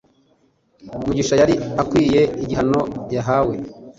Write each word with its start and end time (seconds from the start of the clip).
mugisha 1.05 1.33
yari 1.41 1.55
akwiye 1.81 2.21
igihano 2.43 2.79
yahawe 3.15 3.55